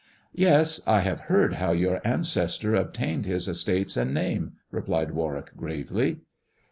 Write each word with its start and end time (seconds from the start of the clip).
'*Yes. 0.33 0.81
I 0.87 1.01
have 1.01 1.19
heard 1.29 1.53
how 1.53 1.73
your 1.73 2.01
ancestor 2.03 2.73
obtained 2.73 3.27
his 3.27 3.47
estates 3.47 3.95
and 3.95 4.11
name," 4.15 4.53
replied 4.71 5.11
Warwick 5.11 5.55
gravely. 5.55 6.21